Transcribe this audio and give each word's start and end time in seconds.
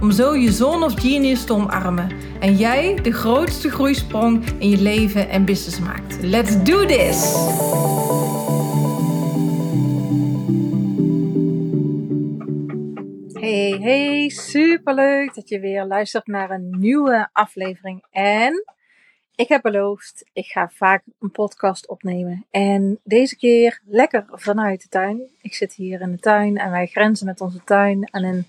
om 0.00 0.10
zo 0.10 0.36
je 0.36 0.52
zone 0.52 0.84
of 0.84 1.00
genius 1.00 1.44
te 1.44 1.52
omarmen 1.52 2.10
en 2.40 2.56
jij 2.56 2.94
de 3.02 3.12
grootste 3.12 3.70
groeisprong 3.70 4.44
in 4.58 4.68
je 4.68 4.82
leven 4.82 5.28
en 5.28 5.44
business 5.44 5.80
maakt. 5.80 6.22
Let's 6.22 6.62
do 6.62 6.86
this! 6.86 7.34
Hey, 13.32 13.78
hey, 13.80 14.28
superleuk 14.28 15.34
dat 15.34 15.48
je 15.48 15.60
weer 15.60 15.84
luistert 15.84 16.26
naar 16.26 16.50
een 16.50 16.70
nieuwe 16.78 17.28
aflevering. 17.32 18.04
En 18.10 18.64
ik 19.34 19.48
heb 19.48 19.62
beloofd, 19.62 20.30
ik 20.32 20.46
ga 20.46 20.70
vaak 20.74 21.02
een 21.20 21.30
podcast 21.30 21.88
opnemen. 21.88 22.46
En 22.50 23.00
deze 23.04 23.36
keer 23.36 23.80
lekker 23.84 24.24
vanuit 24.30 24.82
de 24.82 24.88
tuin. 24.88 25.20
Ik 25.40 25.54
zit 25.54 25.74
hier 25.74 26.00
in 26.00 26.10
de 26.10 26.18
tuin 26.18 26.56
en 26.56 26.70
wij 26.70 26.86
grenzen 26.86 27.26
met 27.26 27.40
onze 27.40 27.64
tuin 27.64 28.08
aan 28.10 28.24
een 28.24 28.46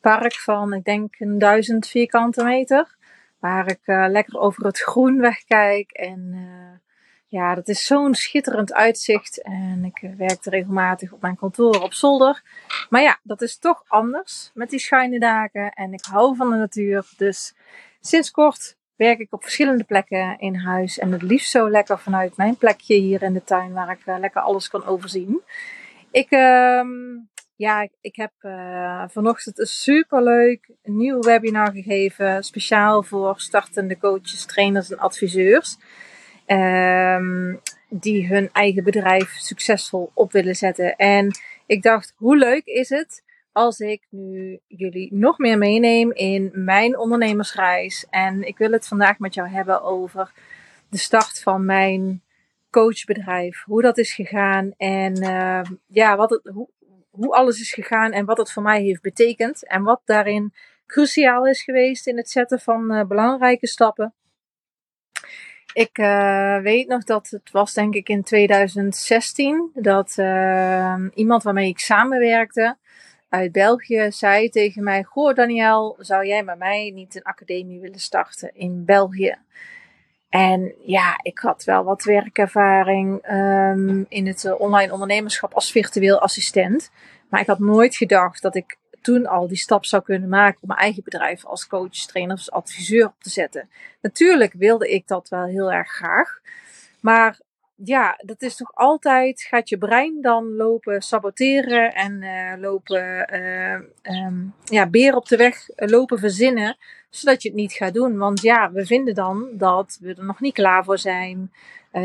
park 0.00 0.34
van, 0.34 0.72
ik 0.72 0.84
denk, 0.84 1.14
een 1.18 1.38
duizend 1.38 1.86
vierkante 1.86 2.44
meter. 2.44 2.96
Waar 3.38 3.68
ik 3.68 3.80
uh, 3.86 4.04
lekker 4.08 4.38
over 4.38 4.64
het 4.64 4.78
groen 4.78 5.20
wegkijk. 5.20 5.90
En 5.90 6.30
uh, 6.32 6.78
ja, 7.26 7.54
dat 7.54 7.68
is 7.68 7.84
zo'n 7.84 8.14
schitterend 8.14 8.72
uitzicht. 8.72 9.42
En 9.42 9.84
ik 9.84 10.02
uh, 10.02 10.10
werkte 10.16 10.50
regelmatig 10.50 11.12
op 11.12 11.20
mijn 11.20 11.36
kantoor 11.36 11.82
op 11.82 11.92
zolder. 11.92 12.42
Maar 12.90 13.02
ja, 13.02 13.18
dat 13.22 13.42
is 13.42 13.58
toch 13.58 13.84
anders 13.86 14.50
met 14.54 14.70
die 14.70 14.78
schuine 14.78 15.18
daken. 15.18 15.72
En 15.72 15.92
ik 15.92 16.04
hou 16.10 16.36
van 16.36 16.50
de 16.50 16.56
natuur. 16.56 17.06
Dus 17.16 17.54
sinds 18.00 18.30
kort 18.30 18.76
werk 18.96 19.18
ik 19.18 19.32
op 19.32 19.42
verschillende 19.42 19.84
plekken 19.84 20.38
in 20.38 20.54
huis. 20.54 20.98
En 20.98 21.12
het 21.12 21.22
liefst 21.22 21.50
zo 21.50 21.70
lekker 21.70 21.98
vanuit 21.98 22.36
mijn 22.36 22.56
plekje 22.56 22.94
hier 22.94 23.22
in 23.22 23.32
de 23.32 23.44
tuin. 23.44 23.72
Waar 23.72 23.90
ik 23.90 24.18
lekker 24.20 24.40
alles 24.40 24.68
kan 24.68 24.86
overzien. 24.86 25.42
Ik 26.10 26.30
ehm, 26.30 26.88
ja, 27.58 27.88
ik 28.00 28.16
heb 28.16 28.32
uh, 28.40 29.04
vanochtend 29.08 29.58
een 29.58 29.66
superleuk 29.66 30.70
nieuw 30.82 31.20
webinar 31.20 31.72
gegeven. 31.72 32.44
Speciaal 32.44 33.02
voor 33.02 33.40
startende 33.40 33.98
coaches, 33.98 34.44
trainers 34.44 34.90
en 34.90 34.98
adviseurs. 34.98 35.76
Um, 36.46 37.60
die 37.88 38.26
hun 38.26 38.48
eigen 38.52 38.84
bedrijf 38.84 39.30
succesvol 39.30 40.10
op 40.14 40.32
willen 40.32 40.54
zetten. 40.54 40.96
En 40.96 41.30
ik 41.66 41.82
dacht, 41.82 42.14
hoe 42.16 42.36
leuk 42.36 42.64
is 42.64 42.88
het 42.88 43.24
als 43.52 43.78
ik 43.78 44.06
nu 44.10 44.60
jullie 44.66 45.14
nog 45.14 45.38
meer 45.38 45.58
meeneem 45.58 46.12
in 46.12 46.50
mijn 46.54 46.98
ondernemersreis. 46.98 48.06
En 48.10 48.46
ik 48.46 48.58
wil 48.58 48.72
het 48.72 48.86
vandaag 48.86 49.18
met 49.18 49.34
jou 49.34 49.48
hebben 49.48 49.82
over 49.82 50.32
de 50.90 50.98
start 50.98 51.42
van 51.42 51.64
mijn 51.64 52.22
coachbedrijf. 52.70 53.62
Hoe 53.64 53.82
dat 53.82 53.98
is 53.98 54.14
gegaan 54.14 54.72
en 54.76 55.22
uh, 55.22 55.60
ja, 55.86 56.16
wat 56.16 56.30
het, 56.30 56.50
hoe, 56.52 56.68
hoe 57.18 57.34
alles 57.34 57.60
is 57.60 57.72
gegaan 57.72 58.12
en 58.12 58.24
wat 58.24 58.38
het 58.38 58.52
voor 58.52 58.62
mij 58.62 58.82
heeft 58.82 59.02
betekend. 59.02 59.66
En 59.66 59.82
wat 59.82 60.00
daarin 60.04 60.54
cruciaal 60.86 61.46
is 61.46 61.62
geweest 61.62 62.06
in 62.06 62.16
het 62.16 62.30
zetten 62.30 62.60
van 62.60 62.92
uh, 62.94 63.04
belangrijke 63.04 63.66
stappen. 63.66 64.14
Ik 65.72 65.98
uh, 65.98 66.60
weet 66.60 66.88
nog 66.88 67.04
dat 67.04 67.30
het 67.30 67.50
was 67.50 67.74
denk 67.74 67.94
ik 67.94 68.08
in 68.08 68.22
2016 68.22 69.70
dat 69.74 70.14
uh, 70.18 71.04
iemand 71.14 71.42
waarmee 71.42 71.68
ik 71.68 71.78
samenwerkte 71.78 72.76
uit 73.28 73.52
België 73.52 74.06
zei 74.12 74.48
tegen 74.48 74.82
mij: 74.82 75.02
Goh, 75.02 75.34
Daniel, 75.34 75.96
zou 75.98 76.26
jij 76.26 76.42
met 76.42 76.58
mij 76.58 76.90
niet 76.94 77.14
een 77.14 77.22
academie 77.22 77.80
willen 77.80 78.00
starten 78.00 78.50
in 78.54 78.84
België? 78.84 79.38
En 80.28 80.74
ja, 80.84 81.20
ik 81.22 81.38
had 81.38 81.64
wel 81.64 81.84
wat 81.84 82.02
werkervaring 82.02 83.30
um, 83.30 84.06
in 84.08 84.26
het 84.26 84.44
uh, 84.44 84.60
online 84.60 84.92
ondernemerschap 84.92 85.54
als 85.54 85.70
virtueel 85.70 86.20
assistent. 86.20 86.90
Maar 87.28 87.40
ik 87.40 87.46
had 87.46 87.58
nooit 87.58 87.96
gedacht 87.96 88.42
dat 88.42 88.54
ik 88.54 88.76
toen 89.02 89.26
al 89.26 89.48
die 89.48 89.56
stap 89.56 89.84
zou 89.84 90.02
kunnen 90.02 90.28
maken 90.28 90.62
om 90.62 90.68
mijn 90.68 90.80
eigen 90.80 91.02
bedrijf 91.04 91.44
als 91.44 91.66
coach, 91.66 92.06
trainer 92.06 92.36
of 92.36 92.48
adviseur 92.48 93.06
op 93.06 93.14
te 93.18 93.30
zetten. 93.30 93.68
Natuurlijk 94.00 94.52
wilde 94.52 94.88
ik 94.88 95.06
dat 95.06 95.28
wel 95.28 95.44
heel 95.44 95.72
erg 95.72 95.90
graag. 95.90 96.40
Maar 97.00 97.38
ja, 97.84 98.20
dat 98.24 98.42
is 98.42 98.56
toch 98.56 98.70
altijd, 98.74 99.42
gaat 99.42 99.68
je 99.68 99.78
brein 99.78 100.20
dan 100.20 100.56
lopen 100.56 101.02
saboteren 101.02 101.94
en 101.94 102.22
uh, 102.22 102.60
lopen, 102.60 103.28
uh, 103.34 104.30
ja, 104.64 104.86
beer 104.86 105.16
op 105.16 105.28
de 105.28 105.36
weg 105.36 105.68
lopen 105.76 106.18
verzinnen, 106.18 106.76
zodat 107.10 107.42
je 107.42 107.48
het 107.48 107.58
niet 107.58 107.72
gaat 107.72 107.94
doen. 107.94 108.16
Want 108.16 108.40
ja, 108.40 108.72
we 108.72 108.86
vinden 108.86 109.14
dan 109.14 109.48
dat 109.52 109.98
we 110.00 110.14
er 110.14 110.24
nog 110.24 110.40
niet 110.40 110.54
klaar 110.54 110.84
voor 110.84 110.98
zijn, 110.98 111.52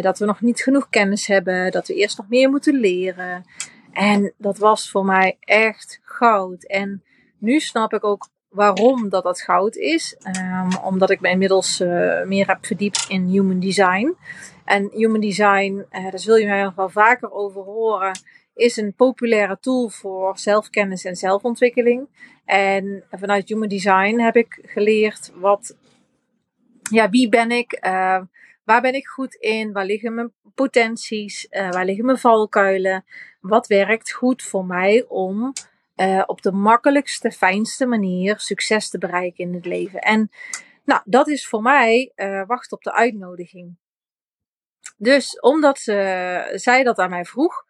dat 0.01 0.19
we 0.19 0.25
nog 0.25 0.41
niet 0.41 0.61
genoeg 0.61 0.89
kennis 0.89 1.27
hebben, 1.27 1.71
dat 1.71 1.87
we 1.87 1.93
eerst 1.93 2.17
nog 2.17 2.29
meer 2.29 2.49
moeten 2.49 2.79
leren. 2.79 3.45
En 3.91 4.33
dat 4.37 4.57
was 4.57 4.91
voor 4.91 5.05
mij 5.05 5.37
echt 5.39 5.99
goud. 6.03 6.67
En 6.67 7.03
nu 7.37 7.59
snap 7.59 7.93
ik 7.93 8.03
ook 8.03 8.27
waarom 8.53 9.09
dat 9.09 9.23
dat 9.23 9.41
goud 9.41 9.75
is. 9.75 10.17
Um, 10.37 10.77
omdat 10.83 11.09
ik 11.09 11.21
me 11.21 11.29
inmiddels 11.29 11.79
uh, 11.79 12.23
meer 12.23 12.47
heb 12.47 12.65
verdiept 12.65 13.05
in 13.09 13.25
human 13.25 13.59
design. 13.59 14.15
En 14.65 14.89
human 14.93 15.21
design, 15.21 15.85
uh, 15.91 16.03
daar 16.03 16.19
zul 16.19 16.35
je 16.35 16.47
mij 16.47 16.63
nog 16.63 16.75
wel 16.75 16.89
vaker 16.89 17.31
over 17.31 17.61
horen, 17.61 18.19
is 18.53 18.77
een 18.77 18.93
populaire 18.93 19.57
tool 19.59 19.89
voor 19.89 20.37
zelfkennis 20.37 21.05
en 21.05 21.15
zelfontwikkeling. 21.15 22.07
En 22.45 23.03
vanuit 23.11 23.49
human 23.49 23.67
design 23.67 24.19
heb 24.19 24.35
ik 24.35 24.59
geleerd 24.65 25.31
wat, 25.35 25.77
ja, 26.91 27.09
wie 27.09 27.29
ben 27.29 27.51
ik? 27.51 27.79
Uh, 27.85 28.21
waar 28.63 28.81
ben 28.81 28.93
ik 28.93 29.07
goed 29.07 29.35
in? 29.35 29.71
Waar 29.71 29.85
liggen 29.85 30.13
mijn 30.13 30.31
potenties? 30.55 31.47
Uh, 31.49 31.71
waar 31.71 31.85
liggen 31.85 32.05
mijn 32.05 32.17
valkuilen? 32.17 33.05
Wat 33.41 33.67
werkt 33.67 34.11
goed 34.11 34.43
voor 34.43 34.65
mij 34.65 35.05
om 35.07 35.53
uh, 35.95 36.23
op 36.25 36.41
de 36.41 36.51
makkelijkste, 36.51 37.31
fijnste 37.31 37.85
manier 37.85 38.39
succes 38.39 38.89
te 38.89 38.97
bereiken 38.97 39.43
in 39.43 39.53
het 39.53 39.65
leven? 39.65 39.99
En 39.99 40.31
nou, 40.85 41.01
dat 41.05 41.27
is 41.27 41.47
voor 41.47 41.61
mij 41.61 42.11
uh, 42.15 42.45
wachten 42.45 42.77
op 42.77 42.83
de 42.83 42.93
uitnodiging. 42.93 43.77
Dus 44.97 45.39
omdat 45.39 45.79
ze, 45.79 46.51
zij 46.55 46.83
dat 46.83 46.97
aan 46.97 47.09
mij 47.09 47.25
vroeg, 47.25 47.65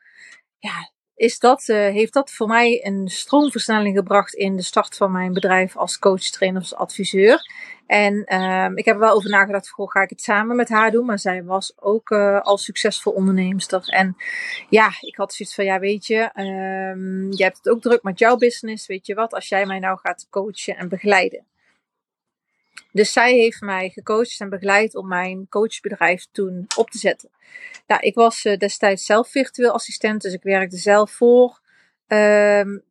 ja, 0.58 0.92
is 1.16 1.40
dat, 1.40 1.68
uh, 1.68 1.78
heeft 1.78 2.14
dat 2.14 2.32
voor 2.32 2.48
mij 2.48 2.86
een 2.86 3.08
stroomversnelling 3.08 3.98
gebracht 3.98 4.34
in 4.34 4.56
de 4.56 4.62
start 4.62 4.96
van 4.96 5.12
mijn 5.12 5.34
bedrijf 5.34 5.78
als 5.78 6.00
coach, 6.00 6.22
trainer 6.22 6.62
of 6.62 6.74
adviseur. 6.74 7.42
En 7.88 8.26
uh, 8.34 8.70
ik 8.76 8.86
heb 8.86 8.96
er 8.96 9.02
wel 9.02 9.16
over 9.16 9.30
nagedacht, 9.30 9.70
goh, 9.70 9.92
ga 9.92 10.02
ik 10.02 10.10
het 10.10 10.22
samen 10.22 10.56
met 10.56 10.70
haar 10.70 10.92
doen? 10.92 11.06
Maar 11.06 11.20
zij 11.20 11.44
was 11.44 11.74
ook 11.76 12.10
uh, 12.10 12.42
al 12.42 12.58
succesvol 12.58 13.14
onderneemster. 13.14 13.88
En 13.90 14.16
ja, 14.70 14.90
ik 15.00 15.16
had 15.16 15.34
zoiets 15.34 15.56
van, 15.56 15.66
ja 15.66 15.80
weet 15.80 16.06
je, 16.06 16.30
um, 16.36 17.32
jij 17.32 17.46
hebt 17.46 17.58
het 17.58 17.70
ook 17.70 17.82
druk 17.82 18.04
met 18.04 18.20
jouw 18.20 18.36
business. 18.36 18.88
Weet 18.88 19.06
je 19.06 19.14
wat, 19.14 19.34
als 19.34 19.50
jij 19.50 19.66
mij 19.66 19.80
nou 19.80 20.00
gaat 20.00 20.28
coachen 20.30 20.78
en 20.78 20.90
begeleiden. 20.90 21.46
Dus 22.94 23.12
zij 23.12 23.34
heeft 23.34 23.62
mij 23.62 23.90
gecoacht 23.90 24.40
en 24.40 24.50
begeleid 24.50 24.96
om 24.96 25.08
mijn 25.08 25.48
coachbedrijf 25.50 26.28
toen 26.32 26.66
op 26.78 26.90
te 26.90 26.98
zetten. 26.98 27.30
Nou, 27.88 28.02
ik 28.02 28.16
was 28.16 28.46
uh, 28.46 28.58
destijds 28.58 29.06
zelf 29.06 29.30
virtueel 29.30 29.72
assistent, 29.72 30.22
dus 30.22 30.34
ik 30.34 30.44
werkte 30.44 30.78
zelf 30.78 31.12
voor 31.12 31.62
um, 32.08 32.84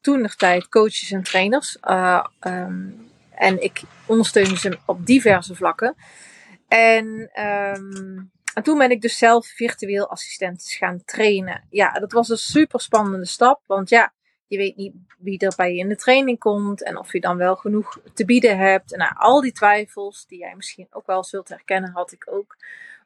toen 0.00 0.20
nog 0.20 0.34
tijd 0.34 0.68
coaches 0.68 1.10
en 1.10 1.22
trainers. 1.22 1.78
Uh, 1.84 2.24
um, 2.40 3.10
en 3.30 3.62
ik 3.62 3.82
ondersteunde 4.06 4.58
ze 4.58 4.78
op 4.86 5.06
diverse 5.06 5.54
vlakken. 5.54 5.96
En, 6.68 7.06
um, 7.44 8.30
en 8.54 8.62
toen 8.62 8.78
ben 8.78 8.90
ik 8.90 9.00
dus 9.00 9.18
zelf 9.18 9.46
virtueel 9.46 10.10
assistent 10.10 10.64
gaan 10.78 11.02
trainen. 11.04 11.64
Ja, 11.70 11.92
dat 11.92 12.12
was 12.12 12.28
een 12.28 12.36
super 12.36 12.80
spannende 12.80 13.26
stap, 13.26 13.60
want 13.66 13.88
ja, 13.88 14.12
je 14.54 14.60
weet 14.60 14.76
niet 14.76 14.94
wie 15.18 15.38
er 15.38 15.52
bij 15.56 15.72
je 15.72 15.78
in 15.78 15.88
de 15.88 15.96
training 15.96 16.38
komt 16.38 16.82
en 16.82 16.98
of 16.98 17.12
je 17.12 17.20
dan 17.20 17.36
wel 17.36 17.56
genoeg 17.56 18.00
te 18.14 18.24
bieden 18.24 18.58
hebt. 18.58 18.92
En 18.92 18.98
nou, 18.98 19.12
al 19.16 19.40
die 19.40 19.52
twijfels 19.52 20.26
die 20.26 20.38
jij 20.38 20.54
misschien 20.56 20.86
ook 20.90 21.06
wel 21.06 21.24
zult 21.24 21.48
herkennen, 21.48 21.90
had 21.90 22.12
ik 22.12 22.24
ook. 22.30 22.56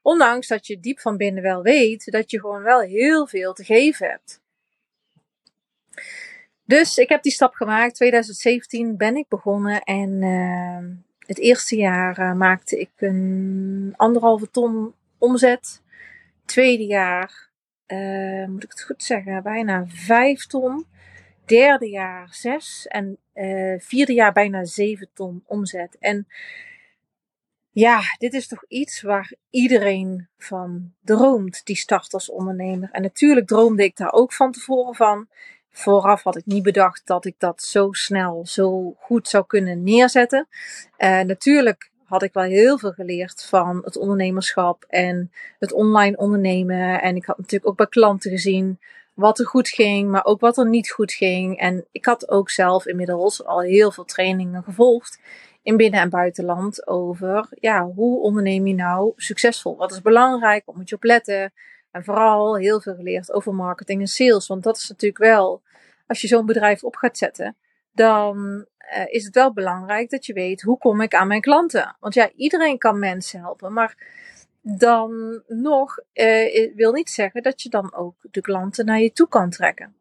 Ondanks 0.03 0.49
dat 0.49 0.67
je 0.67 0.81
diep 0.81 1.01
van 1.01 1.17
binnen 1.17 1.43
wel 1.43 1.63
weet 1.63 2.11
dat 2.11 2.31
je 2.31 2.41
gewoon 2.41 2.63
wel 2.63 2.81
heel 2.81 3.27
veel 3.27 3.53
te 3.53 3.65
geven 3.65 4.09
hebt. 4.09 4.41
Dus 6.65 6.97
ik 6.97 7.09
heb 7.09 7.23
die 7.23 7.33
stap 7.33 7.55
gemaakt. 7.55 7.95
2017 7.95 8.97
ben 8.97 9.17
ik 9.17 9.29
begonnen 9.29 9.83
en 9.83 10.23
uh, 10.23 10.97
het 11.27 11.39
eerste 11.39 11.77
jaar 11.77 12.19
uh, 12.19 12.33
maakte 12.33 12.81
ik 12.81 12.91
een 12.97 13.95
anderhalve 13.97 14.51
ton 14.51 14.95
omzet. 15.19 15.83
Tweede 16.45 16.85
jaar, 16.85 17.49
uh, 17.87 18.47
moet 18.47 18.65
ik 18.65 18.71
het 18.71 18.83
goed 18.83 19.03
zeggen, 19.03 19.43
bijna 19.43 19.85
vijf 19.87 20.47
ton. 20.47 20.87
Derde 21.49 21.89
jaar 21.89 22.29
zes 22.31 22.87
en 22.87 23.19
uh, 23.35 23.75
vierde 23.79 24.13
jaar 24.13 24.33
bijna 24.33 24.65
zeven 24.65 25.09
ton 25.15 25.43
omzet. 25.47 25.97
En 26.01 26.27
ja, 27.71 28.01
dit 28.19 28.35
is 28.35 28.49
toch 28.49 28.65
iets 28.69 29.03
waar 29.03 29.33
iedereen 29.51 30.29
van 30.39 30.93
droomt, 31.03 31.61
die 31.65 31.77
start 31.77 32.13
als 32.13 32.31
ondernemer. 32.31 32.89
En 32.93 33.03
natuurlijk 33.03 33.47
droomde 33.47 33.85
ik 33.85 33.97
daar 33.97 34.13
ook 34.13 34.33
van 34.33 34.53
tevoren 34.53 34.95
van. 34.95 35.29
Vooraf 35.71 36.23
had 36.23 36.37
ik 36.37 36.47
niet 36.47 36.63
bedacht 36.63 37.07
dat 37.07 37.25
ik 37.25 37.35
dat 37.39 37.63
zo 37.63 37.93
snel, 37.93 38.47
zo 38.47 38.95
goed 38.99 39.29
zou 39.29 39.47
kunnen 39.47 39.83
neerzetten. 39.83 40.49
Uh, 40.99 41.21
natuurlijk 41.21 41.91
had 42.05 42.23
ik 42.23 42.33
wel 42.33 42.45
heel 42.45 42.79
veel 42.79 42.93
geleerd 42.93 43.45
van 43.45 43.81
het 43.85 43.97
ondernemerschap 43.97 44.85
en 44.89 45.33
het 45.59 45.73
online 45.73 46.17
ondernemen. 46.17 47.01
En 47.01 47.17
ik 47.17 47.25
had 47.25 47.39
natuurlijk 47.39 47.71
ook 47.71 47.77
bij 47.77 47.87
klanten 47.87 48.31
gezien 48.31 48.79
wat 49.19 49.39
er 49.39 49.47
goed 49.47 49.69
ging, 49.69 50.11
maar 50.11 50.25
ook 50.25 50.41
wat 50.41 50.59
er 50.59 50.69
niet 50.69 50.91
goed 50.91 51.13
ging. 51.13 51.59
En 51.59 51.87
ik 51.93 52.05
had 52.05 52.29
ook 52.31 52.51
zelf 52.51 52.87
inmiddels 52.87 53.45
al 53.45 53.61
heel 53.61 53.91
veel 53.91 54.05
trainingen 54.05 54.63
gevolgd 54.63 55.21
in 55.63 55.77
binnen- 55.77 56.01
en 56.01 56.11
buitenland 56.11 56.87
over 56.87 57.49
ja, 57.51 57.85
hoe 57.85 58.21
onderneem 58.21 58.67
je 58.67 58.75
nou 58.75 59.13
succesvol? 59.17 59.77
Wat 59.77 59.93
is 59.93 60.03
belangrijk? 60.03 60.63
Wat 60.67 60.75
moet 60.75 60.89
je 60.89 60.95
op 60.95 61.05
letten? 61.05 61.53
En 61.91 62.05
vooral 62.05 62.57
heel 62.57 62.81
veel 62.81 62.95
geleerd 62.95 63.33
over 63.33 63.55
marketing 63.55 64.01
en 64.01 64.07
sales. 64.07 64.47
Want 64.47 64.63
dat 64.63 64.77
is 64.77 64.89
natuurlijk 64.89 65.23
wel, 65.23 65.63
als 66.07 66.21
je 66.21 66.27
zo'n 66.27 66.47
bedrijf 66.47 66.85
op 66.85 66.97
gaat 66.97 67.19
zetten, 67.19 67.57
dan 67.93 68.67
uh, 68.97 69.03
is 69.07 69.25
het 69.25 69.35
wel 69.35 69.53
belangrijk 69.53 70.11
dat 70.11 70.27
je 70.27 70.33
weet 70.33 70.63
hoe 70.63 70.79
kom 70.79 71.01
ik 71.01 71.15
aan 71.15 71.29
mijn 71.29 71.41
klanten. 71.41 71.97
Want 72.01 72.15
ja, 72.15 72.31
iedereen 72.37 72.79
kan 72.79 72.99
mensen 72.99 73.41
helpen, 73.41 73.73
maar 73.73 73.97
dan 74.77 75.43
nog 75.47 75.99
uh, 76.15 76.75
wil 76.75 76.93
niet 76.93 77.11
zeggen 77.11 77.43
dat 77.43 77.63
je 77.63 77.69
dan 77.69 77.95
ook 77.95 78.15
de 78.31 78.41
klanten 78.41 78.85
naar 78.85 79.01
je 79.01 79.13
toe 79.13 79.29
kan 79.29 79.51
trekken. 79.51 79.97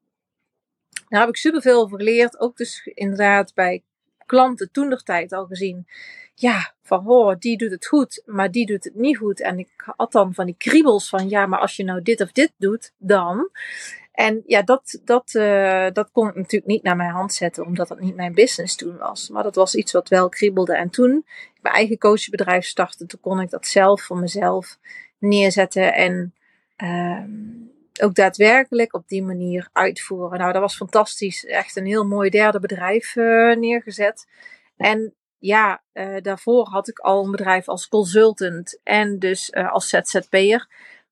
Daar 1.09 1.19
heb 1.19 1.29
ik 1.29 1.37
superveel 1.37 1.81
over 1.81 1.97
geleerd, 1.97 2.39
ook 2.39 2.57
dus 2.57 2.85
inderdaad 2.93 3.53
bij 3.53 3.83
klanten 4.25 4.71
toen 4.71 4.97
tijd 5.03 5.33
al 5.33 5.45
gezien. 5.45 5.87
Ja, 6.35 6.73
van 6.81 7.03
hoor, 7.03 7.39
die 7.39 7.57
doet 7.57 7.71
het 7.71 7.85
goed, 7.85 8.23
maar 8.25 8.51
die 8.51 8.65
doet 8.65 8.83
het 8.83 8.95
niet 8.95 9.17
goed. 9.17 9.41
En 9.41 9.59
ik 9.59 9.69
had 9.75 10.11
dan 10.11 10.33
van 10.33 10.45
die 10.45 10.55
kriebels 10.57 11.09
van 11.09 11.29
ja, 11.29 11.45
maar 11.45 11.59
als 11.59 11.75
je 11.75 11.83
nou 11.83 12.01
dit 12.01 12.21
of 12.21 12.31
dit 12.31 12.51
doet, 12.57 12.93
dan. 12.97 13.49
En 14.17 14.43
ja, 14.45 14.61
dat, 14.61 15.01
dat, 15.05 15.33
uh, 15.33 15.87
dat 15.93 16.09
kon 16.11 16.27
ik 16.27 16.35
natuurlijk 16.35 16.71
niet 16.71 16.83
naar 16.83 16.95
mijn 16.95 17.09
hand 17.09 17.33
zetten, 17.33 17.65
omdat 17.65 17.87
dat 17.87 17.99
niet 17.99 18.15
mijn 18.15 18.33
business 18.33 18.75
toen 18.75 18.97
was. 18.97 19.29
Maar 19.29 19.43
dat 19.43 19.55
was 19.55 19.75
iets 19.75 19.91
wat 19.91 20.09
wel 20.09 20.29
kriebelde. 20.29 20.75
En 20.75 20.89
toen 20.89 21.17
ik 21.53 21.61
mijn 21.61 21.75
eigen 21.75 21.97
coachbedrijf 21.97 22.65
startte, 22.65 23.05
toen 23.05 23.19
kon 23.19 23.41
ik 23.41 23.49
dat 23.49 23.67
zelf 23.67 24.01
voor 24.01 24.17
mezelf 24.17 24.77
neerzetten 25.17 25.93
en 25.93 26.33
uh, 26.77 27.23
ook 28.01 28.15
daadwerkelijk 28.15 28.93
op 28.93 29.07
die 29.07 29.23
manier 29.23 29.69
uitvoeren. 29.73 30.39
Nou, 30.39 30.51
dat 30.53 30.61
was 30.61 30.75
fantastisch. 30.75 31.45
Echt 31.45 31.75
een 31.75 31.85
heel 31.85 32.05
mooi 32.05 32.29
derde 32.29 32.59
bedrijf 32.59 33.15
uh, 33.15 33.55
neergezet. 33.55 34.27
En 34.77 35.13
ja, 35.37 35.81
uh, 35.93 36.15
daarvoor 36.21 36.67
had 36.67 36.87
ik 36.87 36.99
al 36.99 37.23
een 37.23 37.31
bedrijf 37.31 37.67
als 37.67 37.87
consultant 37.87 38.79
en 38.83 39.19
dus 39.19 39.53
als 39.53 39.89
ZZP'er. 39.89 40.67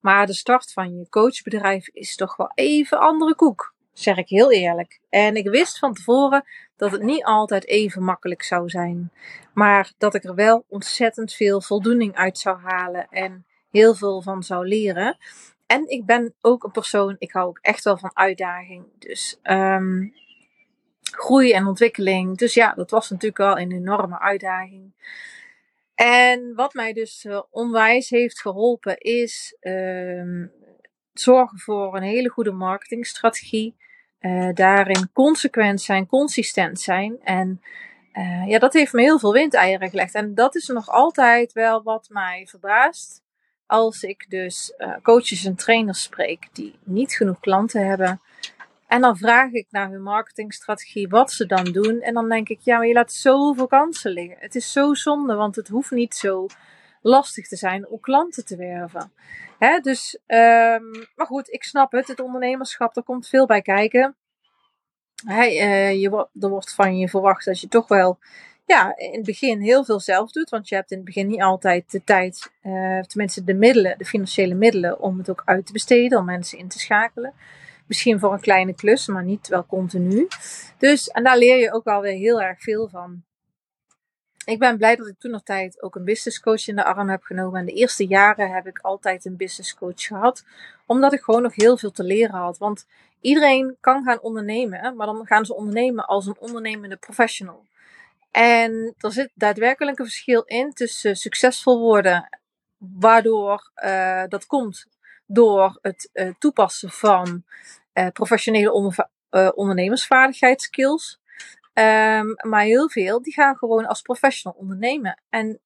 Maar 0.05 0.25
de 0.25 0.33
start 0.33 0.71
van 0.71 0.97
je 0.97 1.09
coachbedrijf 1.09 1.87
is 1.87 2.15
toch 2.15 2.35
wel 2.35 2.51
even 2.53 2.99
andere 2.99 3.35
koek. 3.35 3.73
Zeg 3.93 4.17
ik 4.17 4.29
heel 4.29 4.51
eerlijk. 4.51 4.99
En 5.09 5.35
ik 5.35 5.49
wist 5.49 5.79
van 5.79 5.93
tevoren 5.93 6.45
dat 6.75 6.91
het 6.91 7.01
niet 7.01 7.23
altijd 7.23 7.67
even 7.67 8.03
makkelijk 8.03 8.43
zou 8.43 8.69
zijn. 8.69 9.11
Maar 9.53 9.91
dat 9.97 10.15
ik 10.15 10.23
er 10.23 10.35
wel 10.35 10.65
ontzettend 10.67 11.33
veel 11.33 11.61
voldoening 11.61 12.15
uit 12.15 12.37
zou 12.37 12.59
halen 12.59 13.07
en 13.09 13.45
heel 13.71 13.95
veel 13.95 14.21
van 14.21 14.43
zou 14.43 14.67
leren. 14.67 15.17
En 15.65 15.89
ik 15.89 16.05
ben 16.05 16.33
ook 16.41 16.63
een 16.63 16.71
persoon, 16.71 17.15
ik 17.19 17.31
hou 17.31 17.47
ook 17.47 17.59
echt 17.61 17.83
wel 17.83 17.97
van 17.97 18.11
uitdaging. 18.13 18.85
Dus 18.99 19.39
um, 19.43 20.13
groei 21.01 21.51
en 21.51 21.67
ontwikkeling. 21.67 22.37
Dus 22.37 22.53
ja, 22.53 22.73
dat 22.73 22.91
was 22.91 23.09
natuurlijk 23.09 23.37
wel 23.37 23.59
een 23.59 23.71
enorme 23.71 24.19
uitdaging. 24.19 24.93
En 25.95 26.55
wat 26.55 26.73
mij 26.73 26.93
dus 26.93 27.25
uh, 27.25 27.41
onwijs 27.49 28.09
heeft 28.09 28.41
geholpen 28.41 28.97
is 28.97 29.57
uh, 29.61 30.45
zorgen 31.13 31.59
voor 31.59 31.95
een 31.95 32.03
hele 32.03 32.29
goede 32.29 32.51
marketingstrategie. 32.51 33.75
Uh, 34.19 34.49
daarin 34.53 35.09
consequent 35.13 35.81
zijn, 35.81 36.07
consistent 36.07 36.79
zijn. 36.79 37.17
En 37.23 37.61
uh, 38.13 38.47
ja, 38.47 38.59
dat 38.59 38.73
heeft 38.73 38.93
me 38.93 39.01
heel 39.01 39.19
veel 39.19 39.33
windeieren 39.33 39.89
gelegd. 39.89 40.13
En 40.13 40.35
dat 40.35 40.55
is 40.55 40.67
nog 40.67 40.89
altijd 40.89 41.53
wel 41.53 41.83
wat 41.83 42.07
mij 42.09 42.47
verbaast. 42.49 43.23
Als 43.65 44.03
ik 44.03 44.25
dus 44.29 44.73
coaches 45.01 45.45
en 45.45 45.55
trainers 45.55 46.01
spreek 46.01 46.47
die 46.53 46.79
niet 46.83 47.15
genoeg 47.15 47.39
klanten 47.39 47.87
hebben 47.87 48.21
en 48.95 49.01
dan 49.01 49.17
vraag 49.17 49.51
ik 49.51 49.67
naar 49.69 49.89
hun 49.89 50.01
marketingstrategie 50.01 51.07
wat 51.07 51.31
ze 51.31 51.45
dan 51.45 51.63
doen. 51.63 52.01
En 52.01 52.13
dan 52.13 52.29
denk 52.29 52.49
ik, 52.49 52.59
ja, 52.61 52.77
maar 52.77 52.87
je 52.87 52.93
laat 52.93 53.11
zoveel 53.11 53.67
kansen 53.67 54.11
liggen. 54.11 54.37
Het 54.39 54.55
is 54.55 54.71
zo 54.71 54.93
zonde, 54.93 55.35
want 55.35 55.55
het 55.55 55.67
hoeft 55.67 55.91
niet 55.91 56.15
zo 56.15 56.47
lastig 57.01 57.47
te 57.47 57.55
zijn 57.55 57.87
om 57.87 57.99
klanten 57.99 58.45
te 58.45 58.55
werven. 58.55 59.11
Hè, 59.59 59.79
dus, 59.79 60.19
um, 60.27 60.91
maar 61.15 61.25
goed, 61.25 61.51
ik 61.51 61.63
snap 61.63 61.91
het. 61.91 62.07
Het 62.07 62.19
ondernemerschap, 62.19 62.97
er 62.97 63.03
komt 63.03 63.27
veel 63.27 63.45
bij 63.45 63.61
kijken. 63.61 64.15
Hey, 65.25 65.49
uh, 65.49 66.01
je, 66.01 66.27
er 66.39 66.49
wordt 66.49 66.73
van 66.73 66.97
je 66.97 67.09
verwacht 67.09 67.45
dat 67.45 67.59
je 67.59 67.67
toch 67.67 67.87
wel 67.87 68.17
ja, 68.65 68.97
in 68.97 69.13
het 69.13 69.25
begin 69.25 69.61
heel 69.61 69.83
veel 69.83 69.99
zelf 69.99 70.31
doet. 70.31 70.49
Want 70.49 70.69
je 70.69 70.75
hebt 70.75 70.91
in 70.91 70.97
het 70.97 71.05
begin 71.05 71.27
niet 71.27 71.41
altijd 71.41 71.91
de 71.91 72.03
tijd, 72.03 72.51
uh, 72.63 72.99
tenminste 72.99 73.43
de 73.43 73.53
middelen, 73.53 73.97
de 73.97 74.05
financiële 74.05 74.55
middelen, 74.55 74.99
om 74.99 75.17
het 75.17 75.29
ook 75.29 75.41
uit 75.45 75.65
te 75.65 75.71
besteden, 75.71 76.19
om 76.19 76.25
mensen 76.25 76.57
in 76.57 76.67
te 76.67 76.79
schakelen. 76.79 77.33
Misschien 77.87 78.19
voor 78.19 78.33
een 78.33 78.39
kleine 78.39 78.73
klus, 78.73 79.07
maar 79.07 79.23
niet 79.23 79.47
wel 79.47 79.65
continu. 79.65 80.27
Dus, 80.77 81.07
en 81.07 81.23
daar 81.23 81.37
leer 81.37 81.57
je 81.57 81.73
ook 81.73 81.83
wel 81.83 82.01
weer 82.01 82.17
heel 82.17 82.41
erg 82.41 82.61
veel 82.61 82.87
van. 82.89 83.23
Ik 84.45 84.59
ben 84.59 84.77
blij 84.77 84.95
dat 84.95 85.07
ik 85.07 85.19
toen 85.19 85.31
nog 85.31 85.43
tijd 85.43 85.81
ook 85.81 85.95
een 85.95 86.03
business 86.03 86.39
coach 86.39 86.67
in 86.67 86.75
de 86.75 86.83
arm 86.83 87.09
heb 87.09 87.23
genomen. 87.23 87.59
En 87.59 87.65
de 87.65 87.71
eerste 87.71 88.05
jaren 88.05 88.51
heb 88.51 88.67
ik 88.67 88.79
altijd 88.79 89.25
een 89.25 89.37
business 89.37 89.75
coach 89.75 90.01
gehad. 90.01 90.43
Omdat 90.85 91.13
ik 91.13 91.21
gewoon 91.21 91.41
nog 91.41 91.55
heel 91.55 91.77
veel 91.77 91.91
te 91.91 92.03
leren 92.03 92.35
had. 92.35 92.57
Want 92.57 92.85
iedereen 93.21 93.77
kan 93.79 94.03
gaan 94.03 94.21
ondernemen, 94.21 94.95
maar 94.95 95.07
dan 95.07 95.25
gaan 95.25 95.45
ze 95.45 95.55
ondernemen 95.55 96.05
als 96.05 96.25
een 96.25 96.39
ondernemende 96.39 96.95
professional. 96.95 97.65
En 98.31 98.93
er 98.97 99.11
zit 99.11 99.29
daadwerkelijk 99.33 99.99
een 99.99 100.05
verschil 100.05 100.41
in 100.41 100.73
tussen 100.73 101.15
succesvol 101.15 101.79
worden, 101.79 102.39
waardoor 102.77 103.71
uh, 103.83 104.23
dat 104.27 104.45
komt 104.45 104.85
door 105.25 105.77
het 105.81 106.09
uh, 106.13 106.33
toepassen 106.39 106.89
van 106.89 107.43
uh, 107.93 108.07
professionele 108.07 108.71
onder, 108.71 109.09
uh, 109.31 109.49
ondernemersvaardigheidsskills. 109.55 111.19
Um, 111.73 112.35
maar 112.41 112.63
heel 112.63 112.89
veel, 112.89 113.21
die 113.21 113.33
gaan 113.33 113.55
gewoon 113.55 113.85
als 113.85 114.01
professional 114.01 114.57
ondernemen. 114.59 115.21
En 115.29 115.59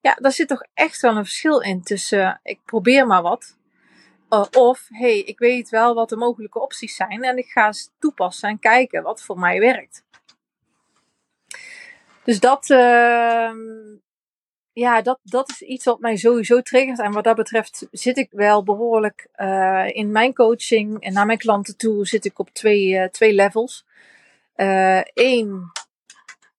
ja, 0.00 0.14
daar 0.14 0.32
zit 0.32 0.48
toch 0.48 0.62
echt 0.74 1.00
wel 1.00 1.16
een 1.16 1.24
verschil 1.24 1.60
in 1.60 1.82
tussen 1.82 2.40
ik 2.42 2.60
probeer 2.64 3.06
maar 3.06 3.22
wat. 3.22 3.56
of 4.52 4.86
hey, 4.88 5.18
ik 5.18 5.38
weet 5.38 5.68
wel 5.68 5.94
wat 5.94 6.08
de 6.08 6.16
mogelijke 6.16 6.60
opties 6.60 6.96
zijn 6.96 7.22
en 7.22 7.38
ik 7.38 7.46
ga 7.46 7.72
ze 7.72 7.88
toepassen 7.98 8.48
en 8.48 8.58
kijken 8.58 9.02
wat 9.02 9.22
voor 9.22 9.38
mij 9.38 9.60
werkt. 9.60 10.04
Dus 12.24 12.40
dat, 12.40 12.70
uh, 12.70 13.50
ja, 14.78 15.02
dat, 15.02 15.18
dat 15.22 15.48
is 15.48 15.62
iets 15.62 15.84
wat 15.84 16.00
mij 16.00 16.16
sowieso 16.16 16.60
triggert. 16.60 17.00
En 17.00 17.12
wat 17.12 17.24
dat 17.24 17.36
betreft 17.36 17.86
zit 17.90 18.16
ik 18.16 18.28
wel 18.30 18.62
behoorlijk 18.62 19.28
uh, 19.36 19.88
in 19.92 20.10
mijn 20.12 20.34
coaching 20.34 21.00
en 21.02 21.12
naar 21.12 21.26
mijn 21.26 21.38
klanten 21.38 21.76
toe 21.76 22.06
zit 22.06 22.24
ik 22.24 22.38
op 22.38 22.50
twee, 22.50 22.88
uh, 22.88 23.04
twee 23.04 23.32
levels. 23.32 23.86
Eén, 25.14 25.72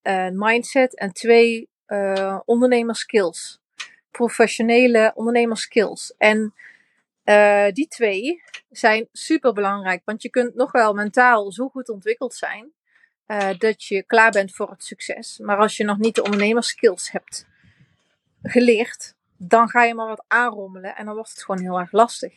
uh, 0.04 0.28
mindset 0.32 0.96
en 0.96 1.14
twee, 1.14 1.70
ondernemerskills. 2.46 3.60
Professionele 4.12 5.12
ondernemerskills. 5.16 6.14
En 6.18 6.54
die 7.74 7.88
twee 7.88 8.44
zijn 8.70 9.08
super 9.12 9.54
belangrijk, 9.54 10.02
want 10.06 10.22
je 10.22 10.30
kunt 10.30 10.56
nog 10.56 10.72
wel 10.72 10.94
mentaal 10.94 11.52
zo 11.52 11.70
goed 11.70 11.90
ontwikkeld 11.90 12.34
zijn 12.34 12.72
dat 13.58 13.84
je 13.84 14.04
klaar 14.04 14.32
bent 14.32 14.56
voor 14.56 14.70
het 14.70 14.84
succes. 14.84 15.38
Maar 15.38 15.58
als 15.58 15.78
je 15.78 15.84
nog 15.84 15.98
niet 15.98 16.16
de 16.16 16.24
ondernemerskills 16.24 17.12
hebt, 17.12 17.46
geleerd, 18.42 19.16
dan 19.38 19.70
ga 19.70 19.84
je 19.84 19.94
maar 19.94 20.08
wat 20.08 20.26
aanrommelen 20.28 20.96
en 20.96 21.06
dan 21.06 21.16
wordt 21.16 21.30
het 21.30 21.44
gewoon 21.44 21.62
heel 21.62 21.80
erg 21.80 21.92
lastig. 21.92 22.34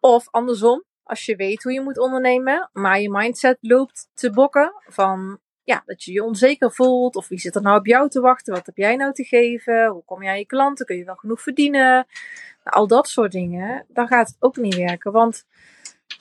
Of 0.00 0.28
andersom, 0.30 0.84
als 1.02 1.24
je 1.24 1.36
weet 1.36 1.62
hoe 1.62 1.72
je 1.72 1.80
moet 1.80 1.98
ondernemen, 1.98 2.70
maar 2.72 3.00
je 3.00 3.10
mindset 3.10 3.58
loopt 3.60 4.08
te 4.14 4.30
bokken 4.30 4.72
van 4.86 5.40
ja, 5.62 5.82
dat 5.86 6.04
je 6.04 6.12
je 6.12 6.24
onzeker 6.24 6.72
voelt 6.72 7.16
of 7.16 7.28
wie 7.28 7.38
zit 7.38 7.54
er 7.54 7.62
nou 7.62 7.78
op 7.78 7.86
jou 7.86 8.08
te 8.08 8.20
wachten, 8.20 8.54
wat 8.54 8.66
heb 8.66 8.76
jij 8.76 8.96
nou 8.96 9.12
te 9.12 9.24
geven, 9.24 9.86
hoe 9.86 10.04
kom 10.04 10.22
je 10.22 10.28
aan 10.28 10.38
je 10.38 10.46
klanten, 10.46 10.86
kun 10.86 10.96
je 10.96 11.04
wel 11.04 11.14
genoeg 11.14 11.42
verdienen, 11.42 12.06
nou, 12.64 12.76
al 12.76 12.86
dat 12.86 13.08
soort 13.08 13.32
dingen, 13.32 13.84
dan 13.88 14.06
gaat 14.06 14.28
het 14.28 14.36
ook 14.38 14.56
niet 14.56 14.76
werken, 14.76 15.12
want 15.12 15.46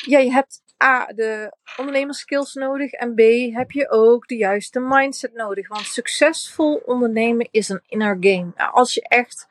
ja, 0.06 0.20
je 0.20 0.32
hebt 0.32 0.62
A, 0.84 1.06
de 1.06 1.56
ondernemerskills 1.78 2.54
nodig. 2.54 2.92
En 2.92 3.14
B, 3.16 3.20
heb 3.56 3.72
je 3.72 3.90
ook 3.90 4.28
de 4.28 4.36
juiste 4.36 4.80
mindset 4.80 5.34
nodig. 5.34 5.68
Want 5.68 5.86
succesvol 5.86 6.82
ondernemen 6.86 7.48
is 7.52 7.70
een 7.70 7.82
inner 7.88 8.18
game. 8.20 8.52
Nou, 8.56 8.74
als 8.74 8.94
je 8.94 9.02
echt 9.02 9.48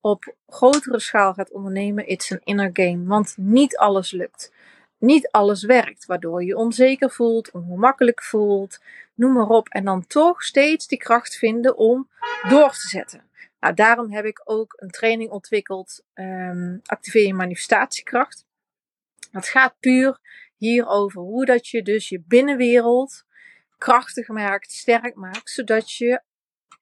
op 0.00 0.34
grotere 0.46 1.00
schaal 1.00 1.34
gaat 1.34 1.52
ondernemen, 1.52 2.08
it's 2.08 2.30
een 2.30 2.40
inner 2.44 2.70
game. 2.72 3.04
Want 3.04 3.34
niet 3.36 3.76
alles 3.76 4.10
lukt. 4.10 4.52
niet 4.98 5.30
alles 5.30 5.62
werkt, 5.62 6.06
waardoor 6.06 6.44
je 6.44 6.56
onzeker 6.56 7.10
voelt, 7.10 7.50
ongemakkelijk 7.50 8.22
voelt, 8.22 8.80
noem 9.14 9.32
maar 9.32 9.48
op. 9.48 9.68
En 9.68 9.84
dan 9.84 10.06
toch 10.06 10.42
steeds 10.42 10.86
die 10.86 10.98
kracht 10.98 11.36
vinden 11.36 11.76
om 11.76 12.08
door 12.48 12.70
te 12.70 12.88
zetten. 12.88 13.22
Nou, 13.60 13.74
daarom 13.74 14.12
heb 14.12 14.24
ik 14.24 14.40
ook 14.44 14.74
een 14.76 14.90
training 14.90 15.30
ontwikkeld, 15.30 16.04
um, 16.14 16.80
activeer 16.84 17.26
je 17.26 17.34
manifestatiekracht. 17.34 18.44
Het 19.30 19.48
gaat 19.48 19.74
puur 19.80 20.18
hierover 20.60 21.20
hoe 21.20 21.44
dat 21.44 21.68
je 21.68 21.82
dus 21.82 22.08
je 22.08 22.22
binnenwereld 22.26 23.24
krachtig 23.78 24.28
maakt, 24.28 24.72
sterk 24.72 25.14
maakt, 25.14 25.50
zodat 25.50 25.92
je 25.92 26.22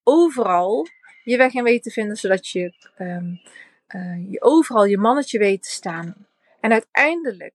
overal 0.02 0.87
je 1.25 1.37
weg 1.37 1.54
en 1.54 1.64
weet 1.64 1.82
te 1.82 1.90
vinden, 1.90 2.16
zodat 2.16 2.49
je, 2.49 2.75
um, 2.99 3.40
uh, 3.88 4.30
je 4.30 4.42
overal 4.42 4.85
je 4.85 4.99
mannetje 4.99 5.38
weet 5.38 5.62
te 5.62 5.70
staan. 5.70 6.26
En 6.61 6.73
uiteindelijk 6.73 7.54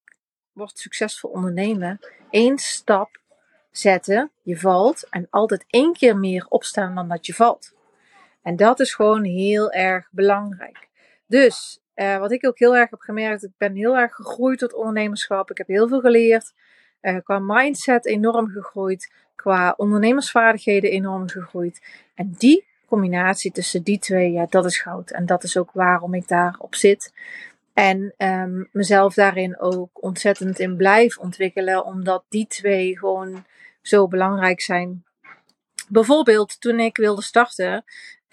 wordt 0.52 0.80
succesvol 0.80 1.30
ondernemen 1.30 2.00
één 2.30 2.58
stap 2.58 3.22
zetten, 3.72 4.32
je 4.42 4.58
valt 4.58 5.10
en 5.10 5.28
altijd 5.30 5.66
één 5.68 5.94
keer 5.94 6.18
meer 6.18 6.46
opstaan 6.50 6.96
dan 6.96 7.08
dat 7.10 7.26
je 7.26 7.34
valt. 7.34 7.74
En 8.42 8.56
dat 8.56 8.80
is 8.80 8.94
gewoon 8.94 9.24
heel 9.24 9.72
erg 9.72 10.08
belangrijk. 10.12 10.90
Dus 11.28 11.83
uh, 11.96 12.18
wat 12.18 12.32
ik 12.32 12.48
ook 12.48 12.60
heel 12.60 12.76
erg 12.76 12.90
heb 12.90 13.00
gemerkt, 13.00 13.44
ik 13.44 13.52
ben 13.58 13.76
heel 13.76 13.98
erg 13.98 14.16
gegroeid 14.16 14.60
tot 14.60 14.74
ondernemerschap. 14.74 15.52
Ik 15.52 15.58
heb 15.58 15.68
heel 15.68 15.88
veel 15.88 16.00
geleerd. 16.00 16.54
Uh, 17.02 17.18
qua 17.24 17.40
mindset 17.40 18.06
enorm 18.06 18.50
gegroeid. 18.50 19.12
Qua 19.36 19.74
ondernemersvaardigheden 19.78 20.92
enorm 20.92 21.30
gegroeid. 21.30 21.82
En 22.16 22.36
die 22.38 22.66
combinatie 22.86 23.52
tussen 23.52 23.84
die 23.84 24.00
twee, 24.00 24.32
ja, 24.32 24.46
dat 24.50 24.66
is 24.66 24.80
goud. 24.80 25.12
En 25.12 25.26
dat 25.26 25.44
is 25.44 25.58
ook 25.58 25.72
waarom 25.72 26.14
ik 26.14 26.28
daarop 26.28 26.76
zit. 26.76 27.14
En 27.74 28.14
um, 28.18 28.70
mezelf 28.72 29.14
daarin 29.14 29.60
ook 29.60 30.04
ontzettend 30.04 30.60
in 30.60 30.76
blijf 30.76 31.18
ontwikkelen, 31.18 31.86
omdat 31.86 32.24
die 32.30 32.48
twee 32.48 32.98
gewoon 32.98 33.46
zo 33.82 34.08
belangrijk 34.08 34.62
zijn. 34.62 35.04
Bijvoorbeeld 35.90 36.62
toen 36.62 36.80
ik 36.80 36.98
wilde 36.98 37.22
starten 37.22 37.84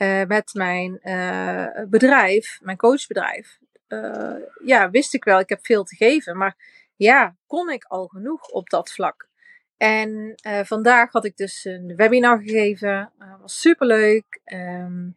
uh, 0.03 0.25
met 0.25 0.55
mijn 0.55 1.01
uh, 1.03 1.67
bedrijf, 1.89 2.59
mijn 2.63 2.77
coachbedrijf. 2.77 3.59
Uh, 3.89 4.37
ja, 4.65 4.91
wist 4.91 5.15
ik 5.15 5.25
wel, 5.25 5.39
ik 5.39 5.49
heb 5.49 5.67
veel 5.67 5.85
te 5.85 5.97
geven, 5.97 6.37
maar 6.37 6.57
ja, 6.97 7.37
kon 7.47 7.71
ik 7.71 7.85
al 7.85 8.07
genoeg 8.07 8.49
op 8.49 8.71
dat 8.71 8.93
vlak. 8.93 9.29
En 9.77 10.35
vandaag 10.65 11.13
had 11.13 11.25
ik 11.25 11.37
dus 11.37 11.65
een 11.65 11.93
webinar 11.97 12.39
gegeven, 12.39 13.13
was 13.41 13.61
superleuk. 13.61 14.41
Um, 14.45 15.17